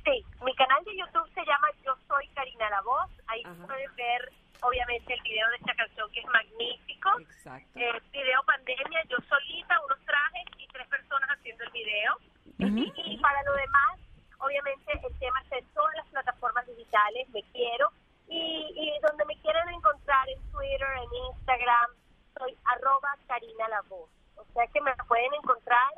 Sí, 0.03 0.23
mi 0.43 0.55
canal 0.55 0.83
de 0.85 0.95
YouTube 0.97 1.29
se 1.33 1.41
llama 1.45 1.67
Yo 1.85 1.93
Soy 2.07 2.27
Karina 2.29 2.69
La 2.69 2.81
Voz. 2.81 3.09
Ahí 3.27 3.41
Ajá. 3.43 3.67
pueden 3.67 3.95
ver, 3.95 4.31
obviamente, 4.61 5.13
el 5.13 5.21
video 5.21 5.49
de 5.49 5.55
esta 5.57 5.73
canción 5.75 6.09
que 6.11 6.19
es 6.21 6.25
magnífico. 6.27 7.09
Exacto. 7.19 7.79
Eh, 7.79 8.01
video 8.11 8.41
pandemia, 8.45 9.03
yo 9.09 9.17
solita, 9.27 9.75
unos 9.85 9.99
trajes 10.05 10.45
y 10.57 10.67
tres 10.67 10.87
personas 10.87 11.29
haciendo 11.29 11.63
el 11.65 11.71
video. 11.71 12.17
y, 12.59 13.13
y 13.13 13.17
para 13.17 13.43
lo 13.43 13.53
demás, 13.53 13.99
obviamente, 14.39 14.91
el 14.93 15.19
tema 15.19 15.41
está 15.41 15.57
en 15.57 15.65
todas 15.73 15.93
las 15.95 16.07
plataformas 16.07 16.65
digitales, 16.67 17.29
me 17.29 17.43
quiero. 17.51 17.91
Y, 18.29 18.65
y 18.75 18.91
donde 19.07 19.25
me 19.25 19.37
quieran 19.41 19.67
encontrar 19.69 20.27
en 20.29 20.39
Twitter, 20.51 20.87
en 21.03 21.13
Instagram, 21.31 21.91
soy 22.37 22.55
arroba 22.65 23.15
Karina 23.27 23.67
La 23.69 23.81
Voz. 23.89 24.09
O 24.35 24.45
sea 24.53 24.67
que 24.67 24.81
me 24.81 24.91
pueden 25.07 25.33
encontrar 25.33 25.91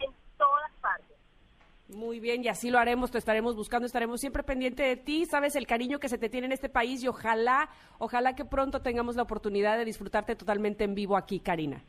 en 0.00 0.12
todas 0.36 0.70
partes. 0.80 1.16
Muy 1.88 2.20
bien, 2.20 2.44
y 2.44 2.47
así 2.58 2.72
lo 2.72 2.80
haremos, 2.80 3.12
te 3.12 3.18
estaremos 3.18 3.54
buscando, 3.54 3.86
estaremos 3.86 4.18
siempre 4.18 4.42
pendiente 4.42 4.82
de 4.82 4.96
ti, 4.96 5.26
sabes 5.26 5.54
el 5.54 5.64
cariño 5.64 6.00
que 6.00 6.08
se 6.08 6.18
te 6.18 6.28
tiene 6.28 6.46
en 6.46 6.52
este 6.52 6.68
país 6.68 7.04
y 7.04 7.06
ojalá, 7.06 7.70
ojalá 7.98 8.34
que 8.34 8.44
pronto 8.44 8.82
tengamos 8.82 9.14
la 9.14 9.22
oportunidad 9.22 9.78
de 9.78 9.84
disfrutarte 9.84 10.34
totalmente 10.34 10.82
en 10.82 10.96
vivo 10.96 11.16
aquí, 11.16 11.38
Karina. 11.38 11.80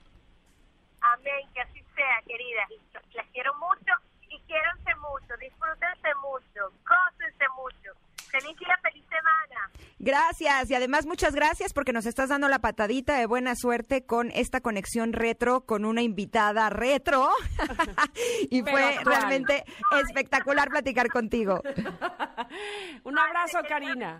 Amén, 1.01 1.49
que 1.55 1.62
así 1.62 1.84
sea, 1.95 2.21
queridas. 2.27 2.69
Y 2.69 3.15
Las 3.17 3.25
quiero 3.34 3.51
mucho 3.55 3.93
y 4.29 4.39
quiéranse 4.41 4.93
mucho, 4.97 5.34
disfrútense 5.41 6.10
mucho, 6.21 6.71
gócense 6.86 7.45
mucho. 7.58 7.89
Feliz 8.29 8.55
día, 8.60 8.77
feliz 8.84 9.03
semana. 9.10 9.88
Gracias 10.01 10.69
y 10.71 10.75
además 10.75 11.05
muchas 11.05 11.35
gracias 11.35 11.73
porque 11.73 11.91
nos 11.91 12.05
estás 12.05 12.29
dando 12.29 12.47
la 12.47 12.59
patadita 12.59 13.17
de 13.17 13.25
buena 13.25 13.53
suerte 13.55 14.05
con 14.05 14.31
esta 14.31 14.62
conexión 14.62 15.12
retro 15.12 15.62
con 15.65 15.83
una 15.83 16.01
invitada 16.01 16.69
retro 16.69 17.29
y 18.49 18.63
Pero 18.63 18.77
fue 18.77 18.95
actual. 18.95 19.05
realmente 19.15 19.65
espectacular 20.01 20.69
platicar 20.69 21.09
contigo. 21.09 21.62
Un 23.03 23.19
abrazo, 23.19 23.59
Karina. 23.67 24.19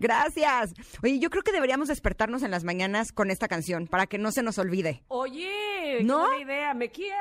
Gracias. 0.00 0.74
Oye, 1.02 1.20
yo 1.20 1.30
creo 1.30 1.42
que 1.42 1.52
deberíamos 1.52 1.86
despertarnos 1.88 2.42
en 2.42 2.50
las 2.50 2.64
mañanas 2.64 3.12
con 3.12 3.30
esta 3.30 3.46
canción 3.46 3.86
para 3.86 4.06
que 4.06 4.18
no 4.18 4.32
se 4.32 4.42
nos 4.42 4.58
olvide. 4.58 5.02
Oye, 5.08 5.98
qué 5.98 6.04
¿No? 6.04 6.26
buena 6.26 6.40
idea, 6.40 6.74
me 6.74 6.90
quiero. 6.90 7.16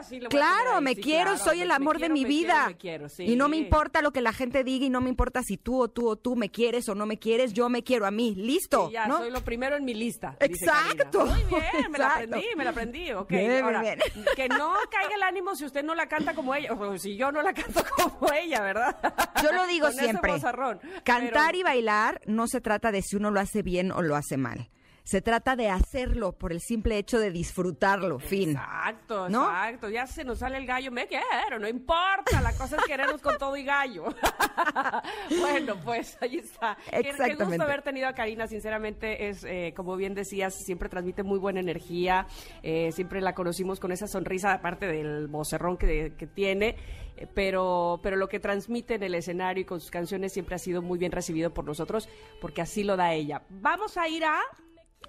Quiero, 0.00 0.08
sí, 0.08 0.20
lo 0.20 0.28
voy 0.28 0.38
a 0.38 0.40
Claro, 0.40 0.80
me 0.80 0.94
sí, 0.94 1.00
quiero, 1.02 1.30
claro, 1.32 1.44
soy 1.44 1.62
el 1.62 1.70
amor 1.70 1.96
quiero, 1.96 2.14
de 2.14 2.20
mi 2.20 2.24
quiero, 2.26 2.38
vida. 2.54 2.76
quiero, 2.78 3.08
sí. 3.08 3.24
Y 3.24 3.36
no 3.36 3.48
me 3.48 3.56
importa 3.56 4.02
lo 4.02 4.12
que 4.12 4.20
la 4.20 4.32
gente 4.32 4.64
diga 4.64 4.86
y 4.86 4.90
no 4.90 5.00
me 5.00 5.08
importa 5.08 5.42
si 5.42 5.56
tú 5.56 5.80
o 5.80 5.88
tú 5.88 6.08
o 6.08 6.16
tú 6.16 6.36
me 6.36 6.50
quieres 6.50 6.88
o 6.88 6.94
no 6.94 7.06
me 7.06 7.18
quieres, 7.18 7.52
yo 7.52 7.68
me 7.68 7.82
quiero 7.82 8.06
a 8.06 8.10
mí. 8.10 8.34
Listo, 8.34 8.90
ya, 8.90 9.06
¿no? 9.06 9.18
soy 9.18 9.30
lo 9.30 9.42
primero 9.42 9.76
en 9.76 9.84
mi 9.84 9.94
lista. 9.94 10.36
dice. 10.40 10.64
Exacto, 10.66 11.26
Muy 11.26 11.42
bien, 11.44 11.90
me 11.90 11.98
la 11.98 12.08
aprendí, 12.14 12.44
me 12.56 12.64
la 12.64 12.70
aprendí. 12.70 13.12
Ok, 13.12 13.30
Bien, 13.30 13.48
bien, 13.48 13.64
ahora, 13.64 13.80
bien. 13.82 13.98
que 14.36 14.48
no 14.48 14.74
caiga 14.90 15.14
el 15.14 15.22
ánimo 15.22 15.54
si 15.54 15.64
usted 15.64 15.82
no 15.84 15.94
la 15.94 16.08
canta 16.08 16.34
como 16.34 16.54
ella, 16.54 16.72
o 16.72 16.98
si 16.98 17.16
yo 17.16 17.32
no 17.32 17.42
la 17.42 17.52
canto 17.54 17.82
como 17.96 18.32
ella, 18.32 18.60
¿verdad? 18.62 18.96
Yo 19.42 19.52
lo 19.52 19.66
digo 19.66 19.90
siempre. 19.92 20.32
Cantar 21.04 21.46
Pero- 21.52 21.58
y 21.58 21.62
bailar 21.62 22.20
no 22.26 22.46
se 22.46 22.60
trata 22.60 22.92
de 22.92 23.02
si 23.02 23.16
uno 23.16 23.30
lo 23.30 23.40
hace 23.40 23.62
bien 23.62 23.90
o 23.92 24.02
lo 24.02 24.16
hace 24.16 24.36
mal. 24.36 24.68
Se 25.08 25.22
trata 25.22 25.56
de 25.56 25.70
hacerlo 25.70 26.32
por 26.32 26.52
el 26.52 26.60
simple 26.60 26.98
hecho 26.98 27.18
de 27.18 27.30
disfrutarlo, 27.30 28.18
fin. 28.18 28.50
Exacto, 28.50 29.30
¿No? 29.30 29.44
exacto. 29.48 29.88
Ya 29.88 30.06
se 30.06 30.22
nos 30.22 30.40
sale 30.40 30.58
el 30.58 30.66
gallo, 30.66 30.92
me 30.92 31.06
quiero, 31.06 31.58
no 31.58 31.66
importa. 31.66 32.42
La 32.42 32.52
cosa 32.52 32.76
es 32.76 32.82
querernos 32.84 33.22
con 33.22 33.38
todo 33.38 33.56
y 33.56 33.64
gallo. 33.64 34.04
bueno, 35.40 35.76
pues 35.82 36.18
ahí 36.20 36.36
está. 36.36 36.76
Qué- 36.90 36.90
Qué, 36.90 37.08
gusto 37.08 37.22
Exactamente. 37.24 37.64
haber 37.64 37.80
tenido 37.82 38.06
a 38.06 38.12
Karina, 38.12 38.46
sinceramente, 38.46 39.28
es, 39.30 39.44
eh, 39.44 39.72
como 39.74 39.96
bien 39.96 40.14
decías, 40.14 40.54
siempre 40.54 40.90
transmite 40.90 41.22
muy 41.22 41.38
buena 41.38 41.60
energía. 41.60 42.26
eh, 42.62 42.92
siempre 42.92 43.22
la 43.22 43.34
conocimos 43.34 43.80
con 43.80 43.92
esa 43.92 44.06
sonrisa, 44.08 44.52
aparte 44.52 44.86
del 44.86 45.28
vocerrón 45.28 45.78
que, 45.78 46.12
que 46.18 46.26
tiene. 46.26 46.76
eh, 47.16 47.26
Pero, 47.34 47.98
pero 48.02 48.16
lo 48.16 48.28
que 48.28 48.40
transmite 48.40 48.96
en 48.96 49.02
el 49.04 49.14
escenario 49.14 49.62
y 49.62 49.64
con 49.64 49.80
sus 49.80 49.90
canciones 49.90 50.34
siempre 50.34 50.54
ha 50.54 50.58
sido 50.58 50.82
muy 50.82 50.98
bien 50.98 51.12
recibido 51.12 51.54
por 51.54 51.64
nosotros, 51.64 52.10
porque 52.42 52.60
así 52.60 52.84
lo 52.84 52.96
da 52.98 53.14
ella. 53.14 53.40
Vamos 53.48 53.96
a 53.96 54.06
ir 54.06 54.24
a. 54.26 54.38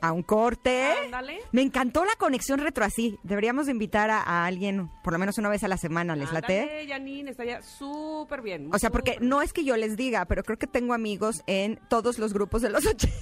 A 0.02 0.12
un 0.14 0.24
corte. 0.24 0.86
Ándale. 1.06 1.40
Me 1.52 1.62
encantó 1.62 2.06
la 2.06 2.16
conexión 2.18 2.60
retro 2.60 2.86
así. 2.86 3.18
Deberíamos 3.24 3.66
de 3.66 3.74
invitar 3.74 4.10
a, 4.10 4.22
a 4.22 4.46
alguien 4.46 4.90
por 5.04 5.14
lo 5.14 5.20
menos 5.20 5.38
una 5.38 5.50
vez 5.50 5.64
a 5.64 5.68
la 5.68 5.78
semana, 5.78 6.16
¿les 6.16 6.32
late? 6.32 6.86
Janine, 6.88 7.32
estaría 7.32 7.62
súper 7.62 8.42
bien. 8.42 8.70
O 8.74 8.80
sea, 8.80 8.90
porque 8.92 9.18
no 9.20 9.42
es 9.42 9.52
que 9.54 9.64
yo 9.64 9.76
les 9.78 9.98
diga, 9.98 10.26
pero 10.26 10.44
creo 10.44 10.58
que 10.58 10.68
tengo 10.68 10.94
amigos 10.94 11.44
en 11.48 11.80
todos 11.90 12.18
los 12.20 12.34
grupos 12.34 12.62
de 12.62 12.70
los 12.70 12.86
80. 12.88 13.14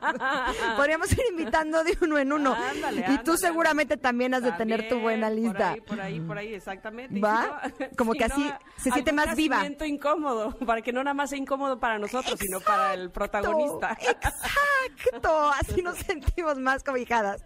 Podríamos 0.76 1.10
ir 1.12 1.22
invitando 1.30 1.82
de 1.84 1.96
uno 2.00 2.18
en 2.18 2.32
uno. 2.32 2.54
Ándale, 2.54 3.00
y 3.00 3.04
ándale, 3.04 3.24
tú 3.24 3.36
seguramente 3.36 3.96
también 3.96 4.34
has 4.34 4.42
de 4.42 4.52
tener 4.52 4.88
tu 4.88 4.98
buena 5.00 5.28
por 5.28 5.36
lista. 5.36 5.70
ahí, 5.72 5.80
Por 5.80 6.00
ahí, 6.00 6.20
por 6.20 6.38
ahí, 6.38 6.54
exactamente. 6.54 7.20
¿Va? 7.20 7.62
si 7.76 7.84
no- 7.84 7.90
Como 7.96 8.12
si 8.12 8.18
que 8.18 8.24
así 8.24 8.52
se 8.76 8.90
siente 8.90 9.12
más 9.12 9.34
viva. 9.36 9.56
nacimiento 9.56 9.84
incómodo, 9.84 10.56
para 10.66 10.82
que 10.82 10.92
no 10.92 11.02
nada 11.04 11.14
más 11.14 11.30
sea 11.30 11.38
incómodo 11.38 11.78
para 11.78 11.98
nosotros, 11.98 12.38
sino 12.38 12.60
para 12.60 12.94
el 12.94 13.10
protagonista. 13.10 13.96
Exacto, 14.00 15.50
así 15.52 15.82
nos 15.82 15.98
sentimos 15.98 16.58
más 16.58 16.82
cobijadas. 16.84 17.42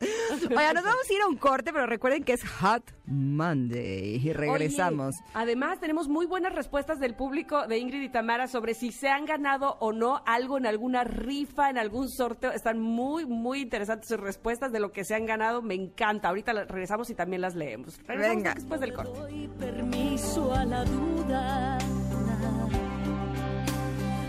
Oiga, 0.48 0.72
nos 0.72 0.84
vamos 0.84 1.08
a 1.08 1.12
ir 1.12 1.22
a 1.22 1.26
un 1.26 1.36
corte, 1.36 1.72
pero 1.72 1.86
recuerden 1.86 2.24
que 2.24 2.32
es 2.34 2.48
Hot 2.60 2.82
Monday 3.10 4.16
y 4.16 4.32
regresamos. 4.32 5.16
Oye, 5.16 5.30
además, 5.34 5.80
tenemos 5.80 6.08
muy 6.08 6.26
buenas 6.26 6.54
respuestas 6.54 7.00
del 7.00 7.14
público 7.14 7.66
de 7.66 7.78
Ingrid 7.78 8.02
y 8.02 8.08
Tamara 8.08 8.46
sobre 8.46 8.74
si 8.74 8.92
se 8.92 9.08
han 9.08 9.24
ganado 9.26 9.76
o 9.80 9.92
no 9.92 10.22
algo 10.26 10.56
en 10.58 10.66
alguna 10.66 11.04
rifa, 11.04 11.70
en 11.70 11.78
algún 11.78 12.08
sorteo. 12.08 12.52
Están 12.52 12.80
muy, 12.80 13.26
muy 13.26 13.60
interesantes 13.62 14.08
sus 14.08 14.20
respuestas 14.20 14.72
de 14.72 14.80
lo 14.80 14.92
que 14.92 15.04
se 15.04 15.14
han 15.14 15.26
ganado. 15.26 15.60
Me 15.62 15.74
encanta. 15.74 16.28
Ahorita 16.28 16.52
las 16.52 16.68
regresamos 16.68 17.10
y 17.10 17.14
también 17.14 17.42
las 17.42 17.54
leemos. 17.54 17.98
Regresamos 18.06 18.36
Venga. 18.36 18.54
después 18.54 18.80
del 18.80 18.92
corte. 18.92 19.18
doy 19.18 19.48
permiso 19.58 20.54
a 20.54 20.64
la 20.64 20.84
duda. 20.84 21.78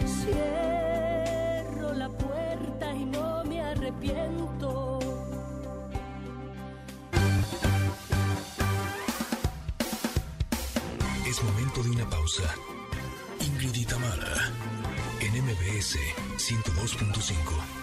Cierro 0.06 1.94
la 1.94 2.10
puerta 2.10 2.94
y 2.96 3.06
no 3.06 3.44
me 3.46 3.62
arrepiento. 3.62 4.61
Es 11.32 11.42
momento 11.44 11.82
de 11.82 11.92
una 11.92 12.10
pausa. 12.10 12.44
Ingrid 13.40 13.74
y 13.74 13.86
Tamara, 13.86 14.52
en 15.22 15.32
MBS 15.42 15.98
102.5. 16.36 17.81